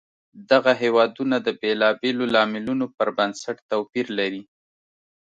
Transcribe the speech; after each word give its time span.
دغه 0.51 0.71
هېوادونه 0.83 1.35
د 1.41 1.47
بېلابېلو 1.61 2.25
لاملونو 2.35 2.85
پر 2.97 3.07
بنسټ 3.17 3.57
توپیر 3.71 4.05
لري. 4.19 4.43